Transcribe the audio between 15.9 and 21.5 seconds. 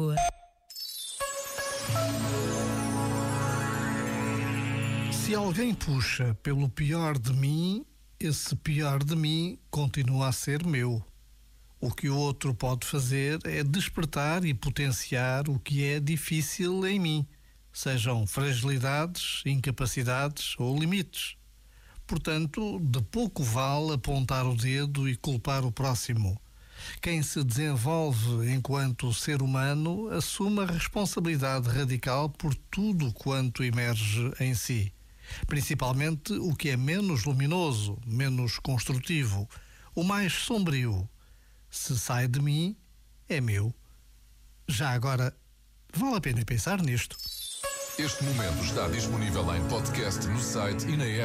difícil em mim, sejam fragilidades, incapacidades ou limites.